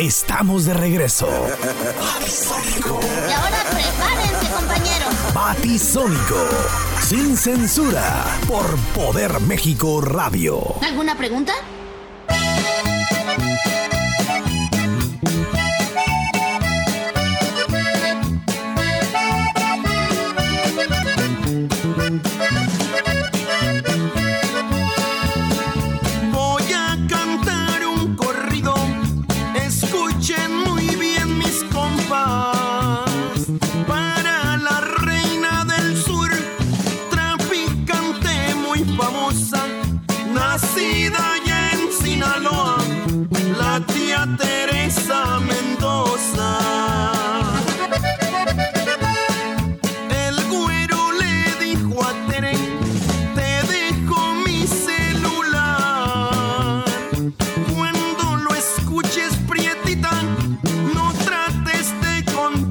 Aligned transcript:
estamos 0.00 0.64
de 0.64 0.72
regreso. 0.72 1.28
Y 1.28 3.32
ahora 3.32 3.64
prepárense, 3.70 4.50
compañeros. 4.50 5.14
Batisónico, 5.34 6.48
sin 7.02 7.36
censura, 7.36 8.24
por 8.48 8.78
Poder 8.94 9.40
México 9.40 10.00
Radio. 10.00 10.62
¿Alguna 10.82 11.16
pregunta? 11.16 11.52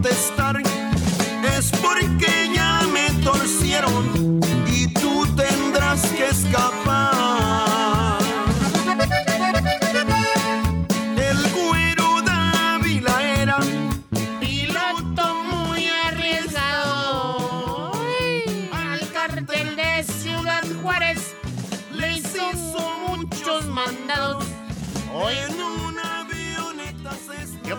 Contestar. 0.09 0.58
Es 0.58 0.69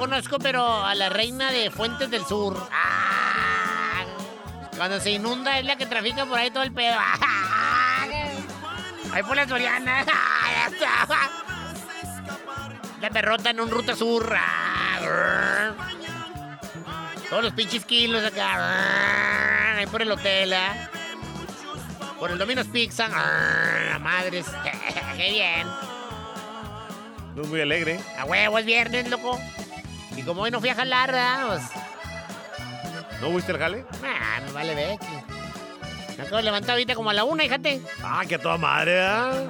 conozco, 0.01 0.39
pero 0.39 0.83
a 0.85 0.95
la 0.95 1.11
reina 1.11 1.51
de 1.53 1.71
Fuentes 1.71 2.11
del 2.11 2.25
Sur. 2.25 2.57
Ah, 2.73 4.05
Cuando 4.77 4.99
se 4.99 5.11
inunda 5.11 5.59
es 5.59 5.65
la 5.67 5.77
que 5.77 5.85
trafica 5.85 6.25
por 6.25 6.39
ahí 6.39 6.51
todo 6.51 6.63
el 6.63 6.73
pedo. 6.73 6.97
Ah, 6.99 8.07
Ahí 9.13 9.23
por 9.23 9.37
la 9.37 9.47
Soriana. 9.47 10.05
La 13.01 13.09
perrota 13.11 13.51
en 13.51 13.61
un 13.61 13.71
ruta 13.71 13.97
sur. 13.97 14.29
Todos 17.31 17.43
los 17.45 17.53
pinches 17.55 17.85
kilos 17.87 18.23
acá. 18.25 19.77
Ahí 19.79 19.87
por 19.87 20.03
el 20.03 20.13
hotel. 20.13 20.53
ah. 20.53 20.75
Por 22.19 22.31
el 22.31 22.39
Domino's 22.39 22.67
Pizza. 22.67 23.09
Madres. 24.01 24.47
Qué 25.17 25.31
bien. 25.31 25.67
No 27.35 27.43
es 27.43 27.49
muy 27.49 27.61
alegre. 27.63 27.99
A 28.19 28.25
huevo, 28.27 28.59
es 28.59 28.67
viernes, 28.67 29.09
loco. 29.09 29.41
Y 30.21 30.23
como 30.23 30.43
hoy 30.43 30.51
no 30.51 30.61
fui 30.61 30.69
a 30.69 30.75
jalar, 30.75 31.11
¿verdad? 31.13 31.47
Pues, 31.47 31.63
¿No 33.23 33.31
fuiste 33.31 33.53
al 33.53 33.59
jale? 33.59 33.87
ah, 34.05 34.41
me 34.45 34.53
vale 34.53 34.75
Becky. 34.75 35.07
Me 36.19 36.23
acabo 36.25 36.37
de 36.37 36.43
levantar 36.43 36.71
ahorita 36.73 36.95
como 36.95 37.09
a 37.09 37.15
la 37.15 37.25
una, 37.25 37.43
fíjate. 37.43 37.81
Ah, 38.05 38.23
que 38.29 38.35
a 38.35 38.39
toda 38.39 38.59
madre, 38.59 39.01
¿ah? 39.03 39.45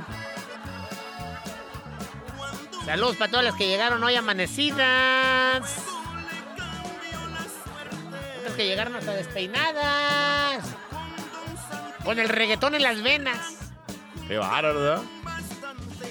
Saludos 2.87 3.17
para 3.17 3.31
todas 3.33 3.45
las 3.47 3.57
que 3.57 3.67
llegaron 3.67 4.03
hoy 4.05 4.15
amanecidas. 4.15 5.63
Otras 8.39 8.55
que 8.57 8.67
llegaron 8.67 8.95
hasta 8.95 9.11
despeinadas. 9.13 10.65
Con 12.05 12.21
el 12.21 12.29
reggaetón 12.29 12.77
en 12.77 12.85
las 12.85 13.03
venas. 13.03 13.57
Qué 14.29 14.39
bárbaro, 14.39 14.81
¿verdad? 14.81 15.03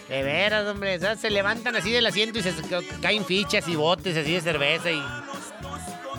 De 0.10 0.24
veras, 0.24 0.66
hombre. 0.68 0.96
o 0.98 1.00
sea, 1.00 1.16
se 1.16 1.30
levantan 1.30 1.76
así 1.76 1.92
del 1.92 2.06
asiento 2.08 2.40
y 2.40 2.44
se 2.44 2.54
ca- 2.68 2.80
caen 3.02 3.24
fichas 3.26 3.68
y 3.68 3.76
botes 3.76 4.18
así 4.18 4.34
de 4.34 4.42
cerveza 4.42 4.90
y 4.92 5.02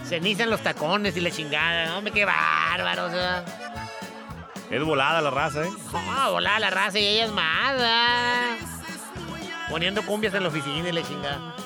cenizan 0.07 0.49
los 0.49 0.63
tacones 0.63 1.17
y 1.17 1.21
la 1.21 1.31
chingada. 1.31 1.97
Hombre, 1.99 2.13
qué 2.13 2.25
bárbaro. 2.25 3.07
O 3.07 3.11
sea. 3.11 3.45
Es 4.71 4.83
volada 4.85 5.21
la 5.21 5.31
raza, 5.31 5.65
¿eh? 5.65 5.71
No, 5.93 6.33
volaba 6.33 6.61
la 6.61 6.71
raza 6.71 6.99
y 7.01 7.07
ellas 7.07 7.31
más. 7.33 7.75
ah. 7.81 8.57
Poniendo 9.69 10.03
cumbias 10.07 10.35
en 10.35 10.43
la 10.45 10.49
oficina 10.49 10.89
y 10.89 10.93
la 10.93 11.03
chingada. 11.03 11.57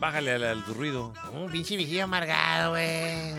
Bájale 0.00 0.32
al, 0.34 0.44
al 0.44 0.64
ruido. 0.64 1.12
Un 1.32 1.50
pinche 1.50 1.76
viejillo 1.76 2.04
amargado, 2.04 2.70
güey. 2.70 3.34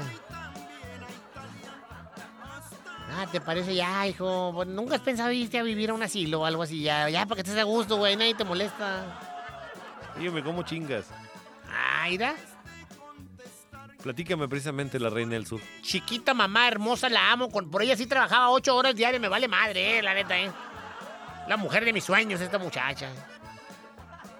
Ah, 3.19 3.27
¿te 3.29 3.41
parece 3.41 3.75
ya, 3.75 4.07
hijo? 4.07 4.51
Pues, 4.55 4.67
¿Nunca 4.69 4.95
has 4.95 5.01
pensado 5.01 5.29
irte 5.31 5.59
a 5.59 5.63
vivir 5.63 5.89
a 5.89 5.93
un 5.93 6.01
asilo 6.01 6.39
o 6.39 6.45
algo 6.45 6.63
así? 6.63 6.81
Ya, 6.81 7.09
ya, 7.09 7.25
para 7.25 7.35
que 7.35 7.49
estés 7.49 7.61
a 7.61 7.65
gusto, 7.65 7.97
güey. 7.97 8.15
Nadie 8.15 8.33
te 8.33 8.45
molesta. 8.45 9.19
Y 10.17 10.23
yo 10.23 10.31
me 10.31 10.41
como 10.41 10.63
chingas. 10.63 11.05
Ah, 11.67 12.05
mira. 12.07 12.33
Platícame 14.01 14.47
precisamente 14.47 14.97
la 14.99 15.09
reina 15.09 15.33
del 15.33 15.45
sur. 15.45 15.59
Chiquita 15.81 16.33
mamá 16.33 16.69
hermosa, 16.69 17.09
la 17.09 17.29
amo. 17.29 17.49
Con, 17.49 17.69
por 17.69 17.81
ella 17.83 17.97
sí 17.97 18.05
trabajaba 18.05 18.51
ocho 18.51 18.73
horas 18.73 18.95
diarias. 18.95 19.21
Me 19.21 19.27
vale 19.27 19.49
madre, 19.49 19.97
eh, 19.97 20.01
la 20.01 20.13
neta, 20.13 20.39
eh. 20.39 20.49
La 21.49 21.57
mujer 21.57 21.83
de 21.83 21.91
mis 21.91 22.05
sueños, 22.05 22.39
esta 22.39 22.57
muchacha. 22.57 23.09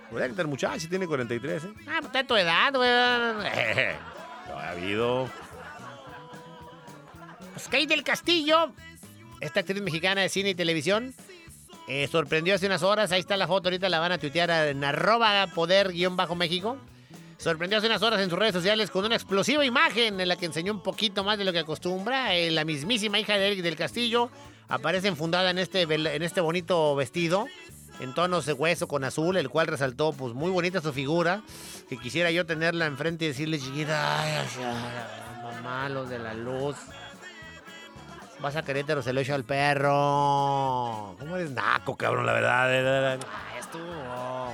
Voy 0.09 0.21
a 0.21 0.29
quitar 0.29 0.47
muchacho, 0.47 0.87
tiene 0.87 1.05
43, 1.05 1.63
¿eh? 1.65 1.67
Ah, 1.81 1.97
pues 1.97 2.05
está 2.05 2.19
de 2.19 2.23
tu 2.23 2.35
edad, 2.37 2.73
güey. 2.73 2.89
No 4.47 4.57
ha 4.57 4.69
habido. 4.69 5.29
Kate 7.67 7.87
del 7.87 8.03
Castillo, 8.03 8.73
esta 9.41 9.61
actriz 9.61 9.81
mexicana 9.81 10.21
de 10.21 10.29
cine 10.29 10.51
y 10.51 10.55
televisión, 10.55 11.13
eh, 11.87 12.07
sorprendió 12.07 12.55
hace 12.55 12.67
unas 12.67 12.83
horas. 12.83 13.11
Ahí 13.11 13.19
está 13.19 13.35
la 13.37 13.47
foto, 13.47 13.69
ahorita 13.69 13.89
la 13.89 13.99
van 13.99 14.11
a 14.11 14.17
tuitear 14.17 14.49
en 14.67 14.83
arroba 14.83 15.47
poder-méxico. 15.47 16.77
Sorprendió 17.37 17.77
hace 17.77 17.87
unas 17.87 18.01
horas 18.01 18.19
en 18.21 18.29
sus 18.29 18.37
redes 18.37 18.53
sociales 18.53 18.91
con 18.91 19.05
una 19.05 19.15
explosiva 19.15 19.65
imagen 19.65 20.19
en 20.19 20.27
la 20.27 20.35
que 20.35 20.45
enseñó 20.45 20.73
un 20.73 20.83
poquito 20.83 21.23
más 21.23 21.37
de 21.37 21.45
lo 21.45 21.53
que 21.53 21.59
acostumbra. 21.59 22.35
Eh, 22.35 22.51
la 22.51 22.65
mismísima 22.65 23.19
hija 23.19 23.37
de 23.37 23.47
Eric 23.47 23.61
del 23.63 23.75
Castillo 23.75 24.29
aparece 24.67 25.07
enfundada 25.07 25.49
en 25.49 25.57
este, 25.57 25.81
en 25.83 26.21
este 26.21 26.41
bonito 26.41 26.95
vestido 26.95 27.47
en 27.99 28.13
tonos 28.13 28.45
de 28.45 28.53
hueso 28.53 28.87
con 28.87 29.03
azul, 29.03 29.37
el 29.37 29.49
cual 29.49 29.67
resaltó 29.67 30.13
pues 30.13 30.33
muy 30.33 30.51
bonita 30.51 30.81
su 30.81 30.93
figura, 30.93 31.41
que 31.89 31.97
quisiera 31.97 32.31
yo 32.31 32.45
tenerla 32.45 32.85
enfrente 32.85 33.25
y 33.25 33.29
decirle 33.29 33.59
chiquita, 33.59 34.45
mamá, 35.43 35.89
los 35.89 36.09
de 36.09 36.19
la 36.19 36.33
luz. 36.33 36.75
Vas 38.41 38.55
a 38.55 38.63
Querétaro, 38.63 39.01
se 39.01 39.11
lo 39.11 39.19
echo 39.19 39.35
al 39.35 39.43
perro. 39.43 41.15
¿Cómo 41.19 41.35
eres 41.35 41.51
naco, 41.51 41.97
cabrón? 41.97 42.25
La 42.25 42.31
verdad. 42.33 43.19
Ah, 43.27 43.59
estuvo. 43.59 44.53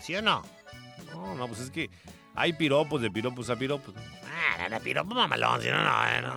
¿Sí 0.00 0.14
o 0.16 0.22
no? 0.22 0.42
No, 1.12 1.34
no, 1.34 1.46
pues 1.48 1.60
es 1.60 1.70
que 1.70 1.88
hay 2.34 2.52
piropos 2.52 3.00
de 3.00 3.10
piropos 3.10 3.48
a 3.48 3.56
piropos. 3.56 3.94
Ah, 4.26 4.66
era 4.66 4.80
piropo 4.80 5.14
mamalón, 5.14 5.62
si 5.62 5.68
no, 5.70 5.82
no, 5.82 6.06
eh, 6.06 6.22
no. 6.22 6.34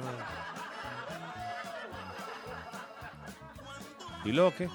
¿Y 4.26 4.32
luego 4.32 4.54
qué? 4.58 4.68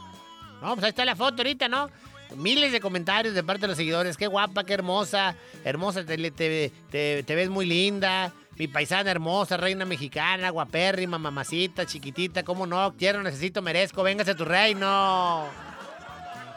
No, 0.60 0.74
pues 0.74 0.84
ahí 0.84 0.90
está 0.90 1.04
la 1.06 1.16
foto 1.16 1.36
ahorita, 1.38 1.68
¿no? 1.68 1.88
Miles 2.36 2.71
de 2.72 2.80
comentarios 2.80 3.34
de 3.34 3.42
parte 3.42 3.62
de 3.62 3.68
los 3.68 3.76
seguidores. 3.78 4.18
Qué 4.18 4.26
guapa, 4.26 4.64
qué 4.64 4.74
hermosa. 4.74 5.34
Hermosa, 5.64 6.04
te, 6.04 6.18
te- 6.30 6.71
te- 6.91 7.22
te 7.22 7.34
ves 7.34 7.48
muy 7.48 7.64
linda. 7.64 8.32
Mi 8.59 8.66
paisana 8.66 9.10
hermosa, 9.10 9.57
reina 9.57 9.84
mexicana, 9.84 10.51
guapérrima, 10.51 11.16
mamacita, 11.16 11.87
chiquitita. 11.87 12.43
¿Cómo 12.43 12.66
no? 12.66 12.95
Quiero, 12.99 13.22
necesito, 13.22 13.63
merezco. 13.63 14.03
Véngase 14.03 14.33
a 14.33 14.34
tu 14.34 14.45
reino. 14.45 15.49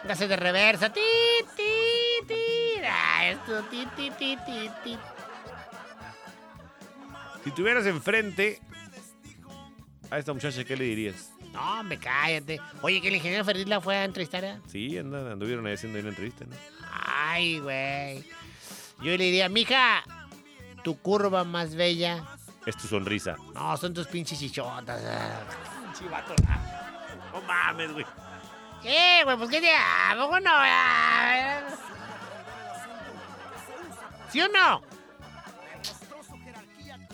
Véngase 0.01 0.27
de 0.27 0.35
reversa. 0.35 0.91
Ti, 0.91 0.99
ti, 1.55 2.25
ti. 2.27 2.81
Ah, 2.89 3.29
esto, 3.29 3.63
ti, 3.69 3.87
ti, 3.95 4.09
ti, 4.17 4.35
ti, 4.45 4.69
ti. 4.83 4.97
Si 7.43 7.51
tuvieras 7.51 7.85
enfrente 7.85 8.59
a 10.09 10.17
esta 10.17 10.33
muchacha, 10.33 10.63
¿qué 10.63 10.75
le 10.75 10.85
dirías? 10.85 11.31
No, 11.53 11.83
me 11.83 11.99
cállate. 11.99 12.59
Oye, 12.81 12.99
que 12.99 13.09
el 13.09 13.15
ingeniero 13.15 13.45
Ferriz 13.45 13.67
la 13.67 13.79
fue 13.79 13.97
a 13.97 14.05
entrevistar, 14.05 14.43
¿eh? 14.43 14.57
Sí, 14.67 14.97
andan, 14.97 15.27
anduvieron 15.27 15.67
ahí 15.67 15.73
haciendo 15.73 15.97
ahí 15.97 16.01
una 16.01 16.09
entrevista, 16.09 16.45
¿no? 16.45 16.55
Ay, 16.91 17.59
güey. 17.59 18.23
Yo 19.01 19.17
le 19.17 19.23
diría, 19.25 19.49
mija, 19.49 20.03
tu 20.83 20.97
curva 20.99 21.43
más 21.43 21.75
bella. 21.75 22.23
Es 22.65 22.77
tu 22.77 22.87
sonrisa. 22.87 23.35
No, 23.53 23.75
son 23.77 23.93
tus 23.93 24.07
pinches 24.07 24.39
chichotas. 24.39 25.01
ah. 25.05 25.93
Chivato. 25.97 26.33
No 27.33 27.41
mames, 27.41 27.91
güey. 27.93 28.05
¿Qué, 28.81 29.21
güey? 29.23 29.37
Pues 29.37 29.49
qué 29.49 29.61
te... 29.61 29.71
¿A 29.73 30.15
poco 30.17 30.39
no? 30.39 30.51
Ah, 30.53 31.59
¿Sí 34.31 34.41
o 34.41 34.47
no? 34.47 34.81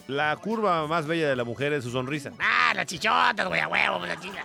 La 0.07 0.35
curva 0.37 0.87
más 0.87 1.05
bella 1.05 1.27
de 1.27 1.35
la 1.35 1.43
mujer 1.43 1.73
es 1.73 1.83
su 1.83 1.91
sonrisa. 1.91 2.31
Ah, 2.39 2.71
las 2.73 2.85
chichotas, 2.85 3.45
güey, 3.47 3.59
a 3.59 3.67
huevo, 3.67 3.97
pues 3.99 4.09
la 4.09 4.19
chinga. 4.19 4.43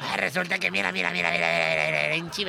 Ah, 0.00 0.16
resulta 0.16 0.58
que 0.58 0.70
mira, 0.70 0.90
mira, 0.90 1.10
mira, 1.12 1.30
mira, 1.30 1.46
mira, 1.46 1.86
mira, 1.86 2.00
mira, 2.08 2.14
pinche 2.14 2.44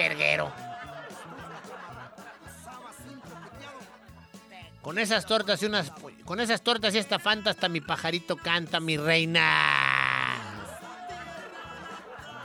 Con 4.81 4.97
esas 4.97 5.25
tortas 5.25 5.61
y 5.61 5.67
unas... 5.67 5.91
Con 6.25 6.39
esas 6.39 6.61
tortas 6.61 6.95
y 6.95 6.97
esta 6.97 7.19
fanta 7.19 7.51
hasta 7.51 7.69
mi 7.69 7.81
pajarito 7.81 8.35
canta, 8.35 8.79
mi 8.79 8.97
reina. 8.97 10.39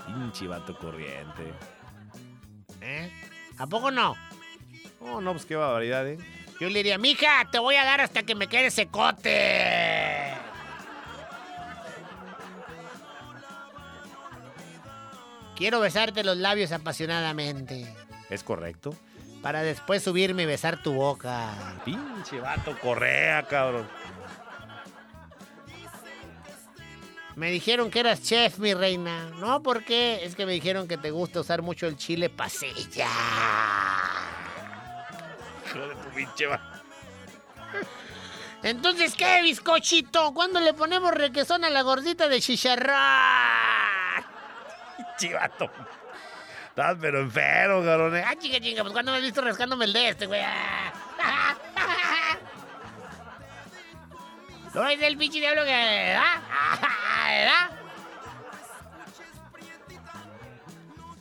Pinche 0.06 0.46
vato 0.46 0.76
corriente. 0.76 1.52
¿Eh? 2.82 3.10
¿A 3.58 3.66
poco 3.66 3.90
no? 3.90 4.16
Oh, 5.00 5.20
no, 5.20 5.32
pues 5.32 5.46
qué 5.46 5.56
barbaridad, 5.56 6.06
¿eh? 6.06 6.18
Yo 6.60 6.68
le 6.68 6.78
diría, 6.78 6.98
mija, 6.98 7.48
te 7.50 7.58
voy 7.58 7.76
a 7.76 7.84
dar 7.84 8.00
hasta 8.00 8.22
que 8.22 8.34
me 8.34 8.46
quede 8.48 8.70
secote. 8.70 10.32
Quiero 15.54 15.80
besarte 15.80 16.22
los 16.22 16.36
labios 16.36 16.72
apasionadamente. 16.72 17.94
Es 18.28 18.42
correcto. 18.42 18.94
Para 19.42 19.62
después 19.62 20.02
subirme 20.02 20.42
y 20.42 20.46
besar 20.46 20.82
tu 20.82 20.92
boca. 20.94 21.52
Pinche 21.84 22.40
vato 22.40 22.76
correa, 22.78 23.46
cabrón. 23.46 23.88
Me 27.36 27.50
dijeron 27.50 27.90
que 27.90 28.00
eras 28.00 28.22
chef, 28.22 28.58
mi 28.58 28.72
reina. 28.72 29.28
No, 29.38 29.62
¿por 29.62 29.84
qué? 29.84 30.24
Es 30.24 30.34
que 30.34 30.46
me 30.46 30.52
dijeron 30.52 30.88
que 30.88 30.96
te 30.96 31.10
gusta 31.10 31.40
usar 31.40 31.60
mucho 31.60 31.86
el 31.86 31.96
chile 31.98 32.30
pasilla. 32.30 33.06
Hijo 35.66 35.86
de 35.86 35.94
tu 35.96 36.08
pinche 36.14 36.46
vato. 36.46 36.64
Entonces, 38.62 39.14
¿qué, 39.14 39.42
bizcochito? 39.42 40.32
¿Cuándo 40.32 40.60
le 40.60 40.72
ponemos 40.72 41.12
requesón 41.12 41.62
a 41.64 41.70
la 41.70 41.82
gordita 41.82 42.26
de 42.26 42.40
chicharrón? 42.40 42.96
Pinche 44.96 45.34
vato. 45.34 45.70
Estás 46.76 46.98
pero 47.00 47.22
enfermo, 47.22 47.82
cabrón. 47.82 48.16
¿eh? 48.16 48.22
Ah, 48.22 48.34
chinga, 48.38 48.60
chinga, 48.60 48.82
pues 48.82 48.92
cuando 48.92 49.10
me 49.10 49.16
has 49.16 49.24
visto 49.24 49.40
rascándome 49.40 49.86
el 49.86 49.94
de 49.94 50.10
este, 50.10 50.26
güey. 50.26 50.42
Ah. 50.44 50.92
¿No 54.74 54.86
es 54.86 55.00
el 55.00 55.16
pinche 55.16 55.38
diablo 55.38 55.64
que... 55.64 55.72
¿Ah? 55.72 56.42
¿Verdad? 57.30 57.70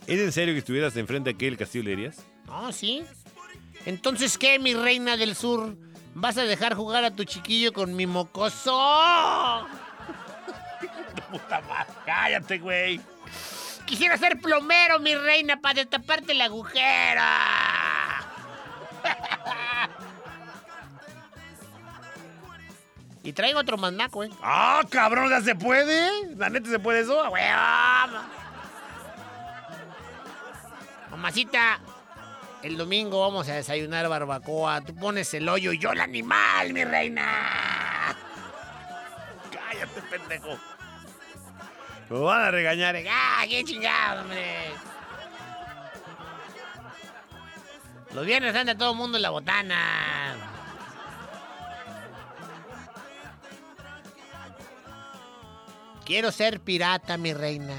¿Es 0.06 0.20
en 0.20 0.32
serio 0.34 0.54
que 0.54 0.60
estuvieras 0.60 0.98
enfrente 0.98 1.30
de 1.30 1.36
aquel 1.36 1.56
castillo 1.56 1.86
le 1.86 1.92
dirías? 1.92 2.18
No, 2.48 2.74
sí. 2.74 3.06
Entonces, 3.86 4.38
¿qué, 4.38 4.60
mi 4.60 4.74
reina 4.74 5.16
del 5.16 5.38
sur? 5.38 5.78
¿Vas 6.16 6.38
a 6.38 6.44
dejar 6.44 6.74
jugar 6.74 7.06
a 7.06 7.12
tu 7.12 7.24
chiquillo 7.24 7.72
con 7.72 7.96
mi 7.96 8.06
mocoso? 8.06 8.72
Puta 11.32 11.62
madre. 11.62 11.94
Cállate, 12.06 12.58
güey. 12.58 13.00
Quisiera 13.86 14.18
ser 14.18 14.40
plomero, 14.40 15.00
mi 15.00 15.16
reina, 15.16 15.62
para 15.62 15.76
destaparte 15.76 16.32
el 16.32 16.42
agujero. 16.42 17.22
y 23.24 23.34
traigo 23.34 23.60
otro 23.60 23.78
mandaco, 23.78 24.24
¿eh? 24.24 24.30
Ah, 24.42 24.82
cabrón, 24.90 25.30
¿ya 25.30 25.42
se 25.42 25.56
puede? 25.56 26.36
¿La 26.36 26.50
neta 26.50 26.70
se 26.70 26.80
puede 26.80 27.02
eso? 27.02 27.30
¡Huevo! 27.30 28.20
Mamacita, 31.12 31.80
el 32.64 32.78
domingo 32.78 33.22
vamos 33.22 33.48
a 33.48 33.54
desayunar 33.54 34.10
barbacoa. 34.10 34.82
Tú 34.82 34.96
pones 34.96 35.34
el 35.36 35.48
hoyo 35.48 35.72
y 35.72 35.78
yo 35.78 35.92
el 35.92 36.02
animal, 36.02 36.74
mi 36.74 36.84
reina. 36.84 38.16
Cállate, 39.52 40.02
pendejo. 40.02 40.58
Me 42.10 42.20
van 42.20 42.42
a 42.44 42.52
regañar. 42.52 42.96
¡Ah, 43.10 43.44
qué 43.50 43.64
chingado, 43.64 44.22
hombre! 44.22 44.72
Los 48.14 48.26
viernes 48.26 48.56
anda 48.56 48.76
todo 48.78 48.92
el 48.92 48.98
mundo 48.98 49.18
en 49.18 49.24
la 49.24 49.30
botana. 49.32 50.36
Quiero 56.06 56.32
ser 56.32 56.60
pirata, 56.60 57.18
mi 57.18 57.34
reina. 57.34 57.76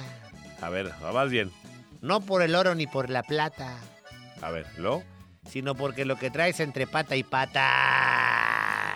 A 0.61 0.69
ver, 0.69 0.93
vas 1.00 1.31
bien. 1.31 1.52
No 2.00 2.20
por 2.20 2.43
el 2.43 2.55
oro 2.55 2.75
ni 2.75 2.87
por 2.87 3.08
la 3.11 3.23
plata, 3.23 3.76
A 4.43 4.50
ver, 4.50 4.67
¿lo? 4.78 5.02
sino 5.49 5.75
porque 5.76 6.05
lo 6.05 6.17
que 6.17 6.31
traes 6.31 6.58
entre 6.61 6.87
pata 6.88 7.14
y 7.17 7.23
pata. 7.23 8.94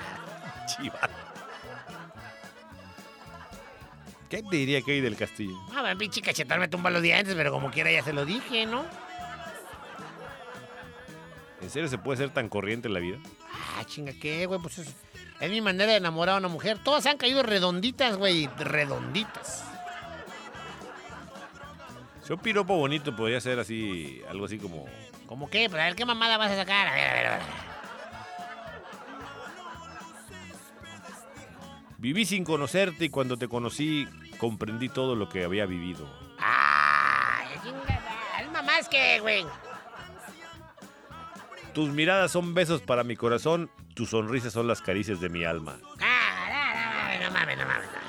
Chivato. 0.67 1.19
¿Qué 4.31 4.44
te 4.44 4.56
diría 4.56 4.81
que 4.81 4.93
hay 4.93 5.00
del 5.00 5.17
castillo? 5.17 5.61
Ah, 5.75 5.82
va, 5.82 5.94
pinche 5.97 6.23
cachetar 6.23 6.61
me 6.61 6.69
tumba 6.69 6.88
los 6.88 7.03
dientes, 7.03 7.35
pero 7.35 7.50
como 7.50 7.73
quiera 7.73 7.91
ya 7.91 8.05
se 8.05 8.12
lo 8.12 8.25
dije, 8.25 8.65
¿no? 8.65 8.85
¿En 11.61 11.69
serio 11.69 11.88
se 11.88 11.99
puede 11.99 12.19
ser 12.19 12.31
tan 12.31 12.49
corriente 12.49 12.87
en 12.87 12.94
la 12.94 13.00
vida? 13.00 13.19
Ah, 13.53 13.85
chinga, 13.85 14.12
¿qué, 14.12 14.47
güey? 14.47 14.61
Pues 14.61 14.79
es, 14.79 14.94
es 15.41 15.50
mi 15.50 15.61
manera 15.61 15.91
de 15.91 15.99
enamorar 15.99 16.37
a 16.37 16.38
una 16.38 16.49
mujer. 16.49 16.79
Todas 16.79 17.06
han 17.06 17.19
caído 17.19 17.43
redonditas, 17.43 18.17
güey, 18.17 18.49
redonditas. 18.56 19.65
Si 22.23 22.32
un 22.32 22.38
piropo 22.38 22.77
bonito 22.77 23.15
podría 23.17 23.41
ser 23.41 23.59
así, 23.59 24.23
algo 24.29 24.44
así 24.44 24.59
como... 24.59 24.87
¿Cómo 25.27 25.50
qué? 25.50 25.69
Pues 25.69 25.82
a 25.82 25.87
ver, 25.87 25.97
¿qué 25.97 26.05
mamada 26.05 26.38
vas 26.38 26.53
a 26.53 26.56
sacar? 26.56 26.87
A 26.87 26.94
ver, 26.94 27.09
a 27.09 27.12
ver, 27.15 27.27
a 27.27 27.37
ver. 27.37 27.47
Viví 31.99 32.25
sin 32.25 32.44
conocerte 32.44 33.05
y 33.05 33.11
cuando 33.11 33.37
te 33.37 33.47
conocí 33.47 34.09
comprendí 34.40 34.88
todo 34.88 35.14
lo 35.14 35.28
que 35.28 35.44
había 35.44 35.66
vivido. 35.66 36.08
¡Ay, 36.38 37.48
chingada! 37.62 38.40
¿Es 38.40 38.50
mamás 38.50 38.88
que, 38.88 39.20
güey? 39.20 39.44
Tus 41.75 41.90
miradas 41.90 42.32
son 42.32 42.52
besos 42.54 42.81
para 42.81 43.04
mi 43.04 43.14
corazón, 43.16 43.70
tus 43.94 44.10
sonrisas 44.10 44.52
son 44.52 44.66
las 44.66 44.81
caricias 44.81 45.20
de 45.20 45.28
mi 45.28 45.44
alma. 45.44 45.78
Ah, 46.00 47.12
no, 47.19 47.19
no, 47.20 47.25
no 47.26 47.31
mames, 47.38 47.58
no 47.58 47.64
mames. 47.66 47.87
no 47.87 47.92
mames. 47.92 48.00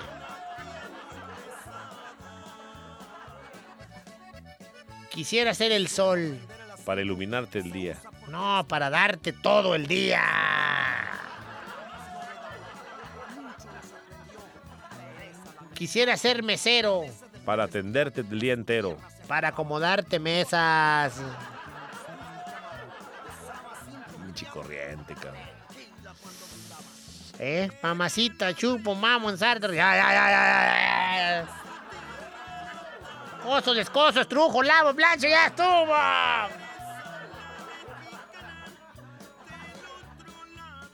Quisiera 5.09 5.53
ser 5.53 5.71
el 5.73 5.87
sol, 5.87 6.39
Para 6.85 7.01
iluminarte 7.01 7.59
el 7.59 7.71
día. 7.71 7.97
no 8.29 8.65
para 8.67 8.89
darte 8.89 9.33
todo 9.33 9.75
el 9.75 9.85
día. 9.87 10.21
Quisiera 15.81 16.15
ser 16.15 16.43
mesero, 16.43 17.05
Para 17.43 17.63
atenderte 17.63 18.21
el 18.21 18.39
día 18.39 18.53
entero. 18.53 18.99
para 19.27 19.47
acomodarte 19.47 20.19
mesas. 20.19 21.11
Pinche 24.23 24.45
corriente, 24.45 25.15
cabrón. 25.15 25.41
¿Eh? 27.39 27.71
Mamacita, 27.81 28.53
chupo, 28.53 28.93
mamo, 28.93 29.31
ensartre. 29.31 29.75
Ya, 29.75 29.95
ya, 29.95 30.13
ya, 30.13 30.29
ya, 30.29 30.43
ya, 30.53 31.41
ya. 31.41 31.47
Coso, 33.41 33.73
descoso, 33.73 34.21
estrujo, 34.21 34.61
lavo, 34.61 34.93
plancha, 34.93 35.27
ya 35.27 35.47
estuvo. 35.47 35.95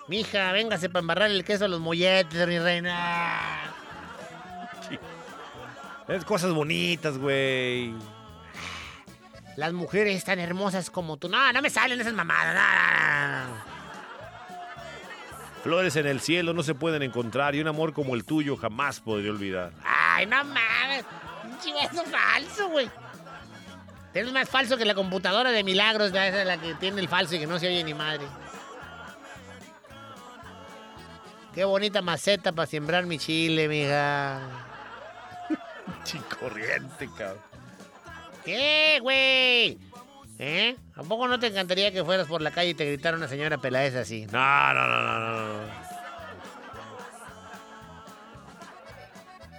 Mija, 0.08 0.54
véngase 0.54 0.88
para 0.88 1.02
embarrar 1.02 1.30
el 1.30 1.44
queso 1.44 1.66
a 1.66 1.68
los 1.68 1.82
molletes, 1.82 2.48
mi 2.48 2.58
reina. 2.58 3.67
Es 6.08 6.24
cosas 6.24 6.52
bonitas, 6.52 7.18
güey. 7.18 7.94
Las 9.58 9.74
mujeres 9.74 10.24
tan 10.24 10.40
hermosas 10.40 10.90
como 10.90 11.18
tú. 11.18 11.28
No, 11.28 11.52
no 11.52 11.62
me 11.62 11.70
salen 11.70 12.00
esas 12.00 12.14
mamadas. 12.14 12.56
no, 12.56 12.62
no, 12.62 13.48
no, 13.48 13.48
no. 13.48 13.78
Flores 15.64 15.96
en 15.98 16.08
el 16.08 16.22
cielo 16.22 16.54
no 16.54 16.64
se 16.64 16.76
pueden 16.76 17.02
encontrar 17.02 17.56
y 17.56 17.60
un 17.60 17.68
amor 17.68 17.92
como 17.92 18.16
el 18.16 18.24
tuyo 18.24 18.56
jamás 18.56 19.02
podría 19.02 19.32
olvidar. 19.32 19.74
Ay, 19.84 20.26
no 20.26 20.44
mames. 20.44 21.04
Beso 21.66 22.06
falso, 22.06 22.70
güey. 22.70 22.90
Eres 24.14 24.32
más 24.32 24.50
falso 24.50 24.78
que 24.78 24.86
la 24.86 24.96
computadora 24.96 25.52
de 25.52 25.64
milagros, 25.64 26.10
esa 26.10 26.28
es 26.28 26.48
la 26.48 26.58
que 26.58 26.74
tiene 26.76 27.02
el 27.02 27.10
falso 27.10 27.36
y 27.36 27.40
que 27.40 27.48
no 27.48 27.60
se 27.60 27.68
oye 27.68 27.84
ni 27.84 27.94
madre. 27.94 28.26
Qué 31.54 31.66
bonita 31.66 32.02
maceta 32.02 32.52
para 32.52 32.66
sembrar 32.66 33.06
mi 33.06 33.18
chile, 33.18 33.68
mija. 33.68 34.67
Pinche 36.04 36.20
corriente, 36.40 37.10
cabrón. 37.18 37.42
¿Qué, 38.44 39.00
güey? 39.02 39.78
¿Eh? 40.40 40.76
¿A 40.96 41.04
poco 41.04 41.28
no 41.28 41.40
te 41.40 41.48
encantaría 41.48 41.92
que 41.92 42.04
fueras 42.04 42.28
por 42.28 42.42
la 42.42 42.52
calle 42.52 42.70
y 42.70 42.74
te 42.76 42.86
gritara 42.86 43.18
una 43.18 43.28
señora 43.28 43.58
peladez 43.58 43.96
así? 43.96 44.26
No, 44.28 44.74
no, 44.74 44.88
no, 44.88 45.02
no, 45.02 45.20
no, 45.20 45.64
no. 45.64 45.88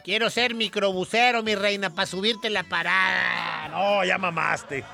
Quiero 0.05 0.31
ser 0.31 0.55
microbusero, 0.55 1.43
mi 1.43 1.55
reina, 1.55 1.91
para 1.91 2.07
subirte 2.07 2.49
la 2.49 2.63
parada. 2.63 3.69
No, 3.69 4.05
ya 4.05 4.17
mamaste. 4.17 4.85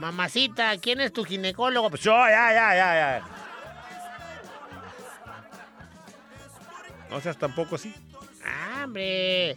Mamacita, 0.00 0.76
¿quién 0.78 1.00
es 1.00 1.12
tu 1.12 1.24
ginecólogo? 1.24 1.90
Pues 1.90 2.02
yo, 2.02 2.12
ya, 2.12 2.52
ya, 2.52 2.74
ya, 2.74 2.94
ya. 2.94 3.22
No 7.10 7.20
seas 7.20 7.36
tampoco 7.36 7.74
así. 7.74 7.92
Ah, 8.44 8.84
hombre. 8.84 9.56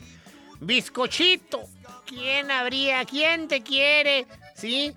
Bizcochito. 0.60 1.62
¿Quién 2.06 2.52
habría? 2.52 3.06
¿Quién 3.06 3.48
te 3.48 3.62
quiere? 3.62 4.28
¿Sí? 4.56 4.94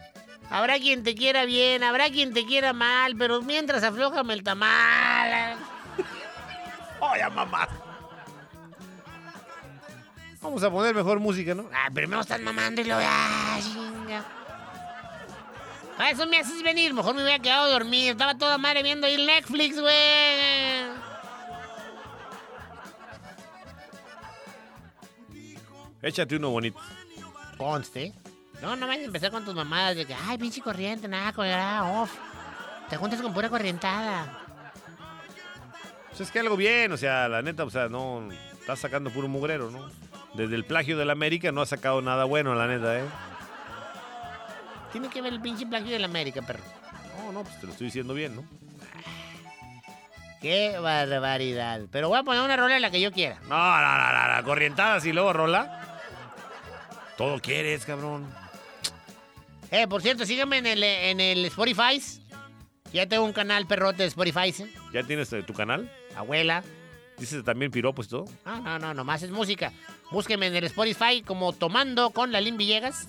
Habrá 0.51 0.79
quien 0.79 1.03
te 1.03 1.15
quiera 1.15 1.45
bien, 1.45 1.83
habrá 1.83 2.09
quien 2.09 2.33
te 2.33 2.47
quiera 2.47 2.73
mal, 2.73 3.17
pero 3.17 3.43
mientras 3.43 3.83
aflójame 3.83 4.35
el 4.35 4.43
tamal. 4.43 5.57
Oh, 7.01 7.17
ya 7.17 7.29
mamá. 7.29 7.69
Vamos 10.41 10.63
a 10.63 10.71
poner 10.71 10.95
mejor 10.95 11.19
música, 11.19 11.55
¿no? 11.55 11.69
Ah, 11.75 11.91
primero 11.93 12.21
estás 12.21 12.41
mamando 12.41 12.81
y 12.81 12.85
lo 12.85 12.97
ah, 12.97 13.59
chinga. 13.61 14.25
A 15.99 16.11
eso 16.11 16.27
me 16.27 16.39
haces 16.39 16.63
venir, 16.63 16.95
mejor 16.95 17.15
me 17.15 17.23
hubiera 17.23 17.41
quedado 17.41 17.71
dormido. 17.71 18.13
Estaba 18.13 18.37
toda 18.37 18.57
madre 18.59 18.83
viendo 18.83 19.07
ahí 19.07 19.15
el 19.15 19.27
Netflix, 19.27 19.81
güey. 19.81 20.76
Échate 26.07 26.37
uno 26.37 26.51
bonito. 26.51 26.79
Conste. 27.59 28.13
No, 28.63 28.77
no 28.77 28.87
vayas 28.87 29.03
a 29.03 29.07
empezar 29.07 29.33
con 29.33 29.45
tus 29.45 29.57
mamadas 29.57 29.97
de 29.97 30.07
que, 30.07 30.15
ay, 30.15 30.39
pinche 30.39 30.61
corriente, 30.61 31.09
nada, 31.09 31.33
con 31.33 31.49
off. 31.49 32.13
Te 32.89 32.97
juntas 32.97 33.21
con 33.21 33.35
pura 33.35 33.49
corrientada. 33.49 34.39
Pues 36.09 36.21
es 36.21 36.31
que 36.31 36.39
algo 36.39 36.57
bien, 36.57 36.93
o 36.93 36.97
sea, 36.97 37.29
la 37.29 37.43
neta, 37.43 37.65
o 37.65 37.71
sea, 37.71 37.89
no. 37.89 38.29
Estás 38.61 38.79
sacando 38.79 39.11
puro 39.11 39.27
mugrero, 39.27 39.71
¿no? 39.73 39.91
Desde 40.35 40.55
el 40.55 40.65
plagio 40.65 40.97
de 40.97 41.05
la 41.05 41.13
América 41.13 41.51
no 41.51 41.61
ha 41.61 41.67
sacado 41.67 42.01
nada 42.01 42.25
bueno, 42.25 42.55
la 42.55 42.69
neta, 42.69 43.01
¿eh? 43.01 43.05
Tiene 44.93 45.09
que 45.09 45.21
ver 45.21 45.33
el 45.33 45.41
pinche 45.41 45.67
plagio 45.67 45.91
de 45.91 45.99
la 45.99 46.07
América, 46.07 46.41
perro. 46.43 46.63
No, 47.19 47.33
no, 47.33 47.43
pues 47.43 47.59
te 47.59 47.67
lo 47.67 47.73
estoy 47.73 47.87
diciendo 47.87 48.15
bien, 48.15 48.37
¿no? 48.37 48.45
Qué 50.41 50.79
barbaridad. 50.79 51.81
Pero 51.91 52.09
voy 52.09 52.19
a 52.19 52.23
poner 52.23 52.43
una 52.43 52.57
rola 52.57 52.77
en 52.77 52.83
la 52.83 52.91
que 52.93 53.01
yo 53.01 53.11
quiera. 53.11 53.41
No, 53.49 53.81
no, 53.81 53.99
no, 53.99 54.13
no, 54.13 54.37
no. 54.37 54.45
corrientadas 54.45 55.05
y 55.05 55.13
luego 55.13 55.33
rola. 55.33 55.86
Todo 57.17 57.41
quieres, 57.41 57.85
cabrón. 57.85 58.27
Eh, 59.71 59.87
por 59.89 60.03
cierto, 60.03 60.25
sígueme 60.27 60.59
en 60.59 60.67
el, 60.67 60.83
en 60.83 61.21
el 61.21 61.45
Spotify. 61.47 62.01
Ya 62.93 63.07
tengo 63.07 63.25
un 63.25 63.33
canal 63.33 63.67
perrote 63.67 64.03
de 64.03 64.09
Spotify. 64.09 64.55
¿eh? 64.63 64.73
¿Ya 64.93 65.03
tienes 65.03 65.33
eh, 65.33 65.43
tu 65.43 65.55
canal? 65.55 65.91
Abuela. 66.15 66.63
¿Dices 67.19 67.43
también 67.45 67.71
piropos 67.71 68.07
y 68.07 68.11
todo? 68.11 68.25
Ah, 68.45 68.61
no, 68.63 68.79
no, 68.79 68.95
nomás 68.95 69.23
es 69.23 69.31
música. 69.31 69.73
Búsqueme 70.11 70.47
en 70.47 70.57
el 70.57 70.65
Spotify 70.65 71.23
como 71.23 71.53
Tomando 71.53 72.11
con 72.11 72.31
la 72.31 72.41
Lin 72.41 72.57
Villegas. 72.57 73.09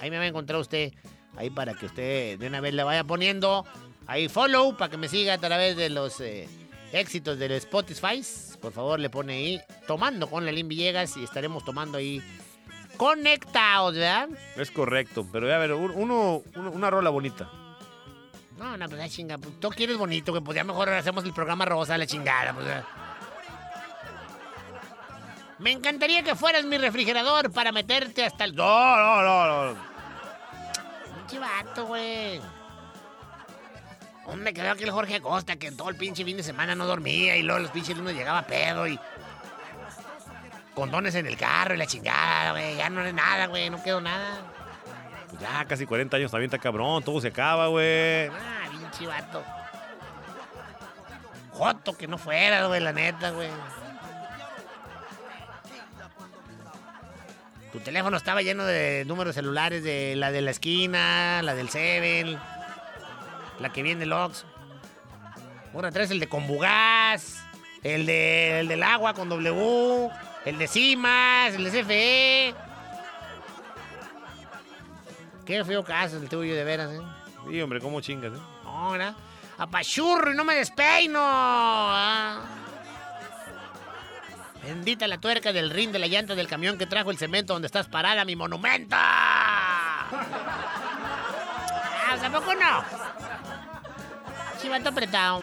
Ahí 0.00 0.10
me 0.10 0.18
va 0.18 0.24
a 0.24 0.26
encontrar 0.26 0.60
usted. 0.60 0.92
Ahí 1.36 1.50
para 1.50 1.74
que 1.74 1.86
usted 1.86 2.38
de 2.38 2.46
una 2.46 2.60
vez 2.60 2.74
le 2.74 2.82
vaya 2.82 3.04
poniendo 3.04 3.64
ahí 4.06 4.28
follow 4.28 4.76
para 4.76 4.90
que 4.90 4.96
me 4.96 5.08
siga 5.08 5.34
a 5.34 5.38
través 5.38 5.76
de 5.76 5.90
los 5.90 6.20
eh, 6.20 6.48
éxitos 6.92 7.38
del 7.38 7.52
Spotify. 7.52 8.22
Por 8.60 8.72
favor, 8.72 8.98
le 8.98 9.10
pone 9.10 9.34
ahí 9.34 9.60
Tomando 9.86 10.28
con 10.28 10.44
la 10.44 10.52
Lin 10.52 10.68
Villegas 10.68 11.16
y 11.16 11.24
estaremos 11.24 11.64
tomando 11.64 11.98
ahí 11.98 12.20
conectados, 12.96 13.94
¿verdad? 13.94 14.28
Es 14.56 14.70
correcto, 14.70 15.26
pero 15.30 15.52
a 15.54 15.58
ver, 15.58 15.72
uno, 15.72 16.42
una 16.54 16.90
rola 16.90 17.10
bonita. 17.10 17.48
No, 18.58 18.76
no, 18.76 18.88
pues 18.88 18.98
la 18.98 19.08
chinga. 19.08 19.38
Pues, 19.38 19.60
tú 19.60 19.68
quieres 19.68 19.96
bonito, 19.96 20.32
que 20.32 20.40
pues 20.40 20.56
ya 20.56 20.64
mejor 20.64 20.88
hacemos 20.88 21.24
el 21.24 21.32
programa 21.32 21.64
rosa, 21.64 21.98
la 21.98 22.06
chingada, 22.06 22.54
pues. 22.54 22.66
Me 25.58 25.72
encantaría 25.72 26.22
que 26.22 26.34
fueras 26.34 26.64
mi 26.64 26.76
refrigerador 26.76 27.50
para 27.50 27.72
meterte 27.72 28.24
hasta 28.24 28.44
el. 28.44 28.54
No, 28.54 28.96
no, 28.96 29.22
no, 29.22 29.72
no. 29.72 29.80
Chivato, 31.26 31.86
güey. 31.86 32.40
Hombre, 34.26 34.52
creo 34.52 34.74
que 34.74 34.84
el 34.84 34.90
Jorge 34.90 35.20
Costa, 35.20 35.56
que 35.56 35.70
todo 35.72 35.88
el 35.88 35.96
pinche 35.96 36.24
fin 36.24 36.36
de 36.36 36.42
semana 36.42 36.74
no 36.74 36.84
dormía 36.86 37.36
y 37.36 37.42
luego 37.42 37.60
los 37.60 37.70
pinches 37.70 37.96
lunes 37.96 38.14
llegaba 38.14 38.42
pedo 38.42 38.86
y. 38.86 38.98
Condones 40.76 41.14
en 41.14 41.26
el 41.26 41.38
carro 41.38 41.74
y 41.74 41.78
la 41.78 41.86
chingada, 41.86 42.52
güey. 42.52 42.76
Ya 42.76 42.90
no 42.90 43.02
es 43.02 43.14
nada, 43.14 43.46
güey. 43.46 43.70
No 43.70 43.82
quedó 43.82 43.98
nada. 43.98 44.42
Pues 45.30 45.40
ya 45.40 45.64
casi 45.64 45.86
40 45.86 46.18
años 46.18 46.30
también 46.30 46.50
está 46.50 46.58
cabrón. 46.58 47.02
Todo 47.02 47.18
se 47.18 47.28
acaba, 47.28 47.68
güey. 47.68 48.26
Ah, 48.26 48.68
bien 48.70 48.90
chivato. 48.90 49.42
Joto 51.52 51.96
que 51.96 52.06
no 52.06 52.18
fuera, 52.18 52.66
güey, 52.66 52.82
la 52.82 52.92
neta, 52.92 53.30
güey. 53.30 53.48
Tu 57.72 57.80
teléfono 57.80 58.18
estaba 58.18 58.42
lleno 58.42 58.66
de 58.66 59.04
números 59.06 59.34
celulares 59.34 59.82
de 59.82 60.14
la 60.14 60.30
de 60.30 60.42
la 60.42 60.50
esquina, 60.50 61.40
la 61.42 61.54
del 61.54 61.70
Seven, 61.70 62.38
la 63.60 63.72
que 63.72 63.82
viene 63.82 64.04
el 64.04 64.12
Ox. 64.12 64.44
Ahora 65.72 65.90
traes 65.90 66.10
el 66.10 66.20
de 66.20 66.28
Combugás, 66.28 67.42
el, 67.82 68.04
de, 68.04 68.60
el 68.60 68.68
del 68.68 68.82
agua 68.82 69.14
con 69.14 69.30
W, 69.30 70.10
el 70.46 70.56
de 70.58 70.68
Cimas, 70.68 71.54
el 71.54 71.64
de 71.64 71.70
CFE. 71.82 72.54
Qué 75.44 75.64
feo 75.64 75.84
caso 75.84 76.16
el 76.16 76.28
tuyo, 76.28 76.54
de 76.54 76.64
veras, 76.64 76.90
¿eh? 76.92 77.00
Sí, 77.50 77.60
hombre, 77.60 77.80
¿cómo 77.80 78.00
chingas, 78.00 78.32
eh? 78.32 78.40
Ahora, 78.64 79.14
apachurro 79.58 80.32
y 80.32 80.36
no 80.36 80.44
me 80.44 80.54
despeino. 80.54 81.18
¿ah? 81.20 82.40
Bendita 84.62 85.06
la 85.06 85.18
tuerca 85.18 85.52
del 85.52 85.70
rin 85.70 85.92
de 85.92 85.98
la 85.98 86.06
llanta 86.06 86.34
del 86.34 86.48
camión 86.48 86.78
que 86.78 86.86
trajo 86.86 87.10
el 87.10 87.18
cemento 87.18 87.52
donde 87.52 87.66
estás 87.66 87.88
parada, 87.88 88.24
mi 88.24 88.34
monumento. 88.36 88.96
Ah, 88.98 90.06
¿Tampoco 92.20 92.54
no? 92.54 92.84
Chivato 94.60 94.88
apretado. 94.88 95.40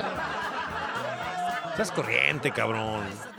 Estás 1.72 1.92
corriente, 1.92 2.52
cabrón. 2.52 3.33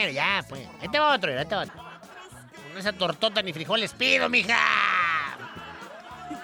Bueno, 0.00 0.14
ya, 0.14 0.42
pues. 0.48 0.66
Este 0.80 0.98
va 0.98 1.14
otro, 1.14 1.38
este 1.38 1.54
va 1.54 1.62
otro. 1.62 1.74
Con 1.74 2.78
esa 2.78 2.92
tortota 2.94 3.42
ni 3.42 3.52
frijoles 3.52 3.92
pido, 3.92 4.30
mija. 4.30 4.56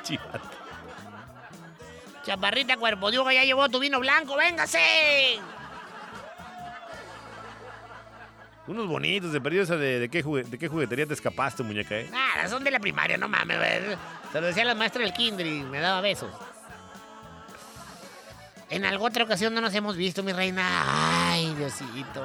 Chivato. 0.02 0.50
Chaparrita 2.22 2.76
cuerpo 2.76 3.10
de 3.10 3.16
ya 3.34 3.44
llevó 3.44 3.66
tu 3.70 3.78
vino 3.78 3.98
blanco, 3.98 4.36
véngase. 4.36 5.38
Unos 8.66 8.88
bonitos, 8.88 9.32
de 9.32 9.40
perdido 9.40 9.64
de, 9.64 10.00
de, 10.00 10.08
qué 10.10 10.22
de 10.22 10.58
qué 10.58 10.68
juguetería 10.68 11.06
te 11.06 11.14
escapaste, 11.14 11.62
muñeca, 11.62 11.94
¿eh? 11.96 12.10
Nada, 12.10 12.48
son 12.48 12.62
de 12.62 12.70
la 12.70 12.80
primaria, 12.80 13.16
no 13.16 13.26
mames, 13.26 13.56
güey. 13.56 13.96
Se 14.32 14.40
lo 14.40 14.48
decía 14.48 14.64
la 14.66 14.74
maestra 14.74 15.00
del 15.02 15.14
kinder 15.14 15.46
y 15.46 15.62
me 15.62 15.80
daba 15.80 16.02
besos. 16.02 16.30
En 18.68 18.84
alguna 18.84 19.08
otra 19.08 19.24
ocasión 19.24 19.54
no 19.54 19.62
nos 19.62 19.74
hemos 19.74 19.96
visto, 19.96 20.22
mi 20.22 20.32
reina. 20.32 21.30
Ay, 21.32 21.54
Diosito. 21.54 22.22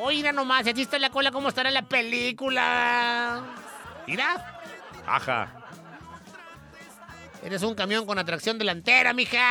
Oiga 0.00 0.30
nomás, 0.32 0.62
si 0.62 0.70
aquí 0.70 0.82
está 0.82 0.96
la 1.00 1.10
cola, 1.10 1.32
¿cómo 1.32 1.48
estará 1.48 1.72
la 1.72 1.82
película? 1.82 3.42
Mira. 4.06 4.60
Ajá. 5.04 5.48
Eres 7.42 7.64
un 7.64 7.74
camión 7.74 8.06
con 8.06 8.16
atracción 8.16 8.58
delantera, 8.58 9.12
mija. 9.12 9.42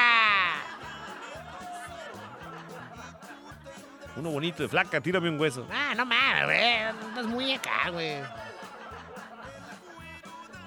Uno 4.15 4.31
bonito 4.31 4.63
de 4.63 4.69
flaca, 4.69 5.01
tírame 5.01 5.29
un 5.29 5.37
hueso. 5.39 5.67
Ah, 5.69 5.93
no 5.95 6.05
mames, 6.05 6.45
güey. 6.45 7.07
Estás 7.09 7.25
muy 7.25 7.53
acá, 7.53 7.89
güey. 7.89 8.15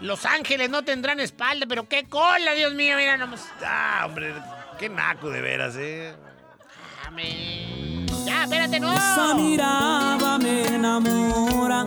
Los 0.03 0.27
ángeles 0.27 0.69
no 0.69 0.83
tendrán 0.83 1.21
espalda, 1.21 1.65
pero 1.67 1.89
qué 1.89 2.07
cola, 2.07 2.53
Dios 2.53 2.75
mío, 2.75 2.97
mira 2.99 3.17
nomás. 3.17 3.51
Ah, 3.65 4.03
hombre, 4.05 4.35
qué 4.79 4.91
naco 4.91 5.31
de 5.31 5.41
veras, 5.41 5.75
eh. 5.77 6.15
Amén. 7.07 8.00
Esa 8.27 9.35
mirada 9.35 10.39
me 10.39 10.67
enamora, 10.67 11.87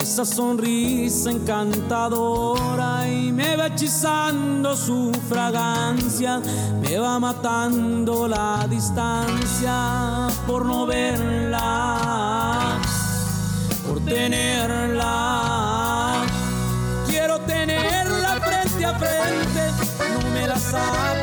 esa 0.00 0.24
sonrisa 0.24 1.30
encantadora 1.30 3.08
y 3.08 3.30
me 3.32 3.56
va 3.56 3.66
hechizando 3.66 4.76
su 4.76 5.12
fragancia, 5.28 6.40
me 6.80 6.98
va 6.98 7.18
matando 7.20 8.26
la 8.28 8.66
distancia 8.68 10.28
por 10.46 10.64
no 10.64 10.86
verla, 10.86 12.78
por 13.86 14.00
tenerla. 14.04 15.12
Quiero 17.06 17.38
tenerla 17.40 18.40
frente 18.40 18.84
a 18.84 18.98
frente, 18.98 19.70
no 20.12 20.30
me 20.30 20.46
la 20.46 20.58
saco 20.58 21.13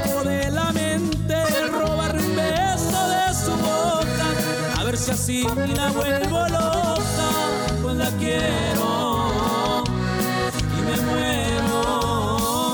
así 5.11 5.43
la 5.75 5.91
vuelvo 5.91 6.39
loca, 6.47 7.29
pues 7.81 7.95
la 7.95 8.09
quiero. 8.17 9.83
Y 10.77 10.81
me 10.81 10.97
muero. 11.07 12.73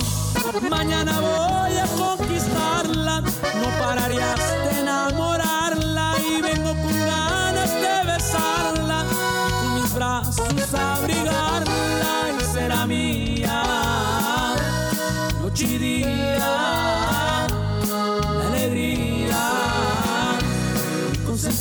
Mañana 0.70 1.20
voy 1.20 1.78
a 1.78 1.88
conquistarla 1.88 2.18
conquistarla, 2.18 3.22
no 3.22 3.70
pararías 3.80 4.40
de 4.64 4.80
enamorarla. 4.82 6.14
Y 6.30 6.42
vengo 6.42 6.72
con 6.82 6.94
ganas 7.06 7.72
de 7.74 8.12
besarla 8.12 9.06
y 9.06 9.52
con 9.60 9.76
mis 9.82 9.94
brazos 9.94 10.74
abrigarla 10.74 12.14
y 12.40 12.44
será 12.54 12.86
mía. 12.86 13.64
Noche 15.42 15.66
y 15.66 15.78
día, 15.78 16.37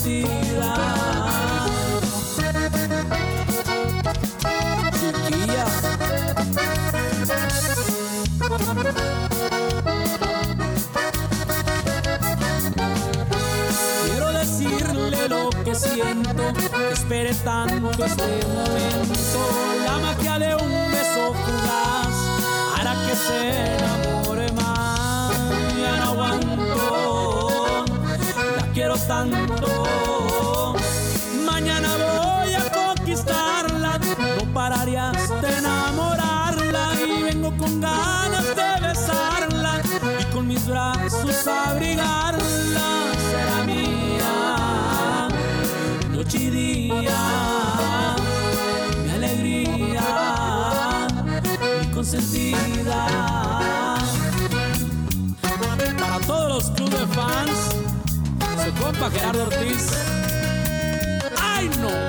Quiero 0.06 0.30
decirle 14.32 15.28
lo 15.28 15.50
que 15.50 15.74
siento, 15.74 16.52
que 16.54 16.70
espere 16.92 17.34
tanto 17.42 17.90
este 18.04 18.46
momento. 18.46 19.40
La 19.86 19.98
magia 19.98 20.38
de 20.38 20.54
un 20.54 20.75
Para 55.98 56.18
todos 56.26 56.48
los 56.48 56.70
clubes 56.70 57.06
fans, 57.14 57.76
su 58.64 58.82
compa 58.82 59.10
Gerardo 59.10 59.42
Ortiz. 59.42 59.90
¡Ay, 61.38 61.70
no 61.80 62.05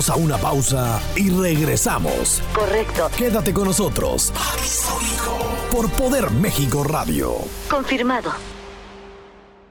Vamos 0.00 0.08
a 0.08 0.16
una 0.16 0.38
pausa 0.38 0.98
y 1.14 1.28
regresamos. 1.28 2.40
Correcto. 2.54 3.10
Quédate 3.18 3.52
con 3.52 3.66
nosotros. 3.66 4.32
Por 5.70 5.90
Poder 5.90 6.30
México 6.30 6.82
Radio. 6.84 7.34
Confirmado. 7.68 8.32